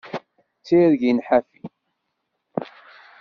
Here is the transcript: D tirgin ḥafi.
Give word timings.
D 0.59 0.63
tirgin 0.65 1.19
ḥafi. 1.27 1.63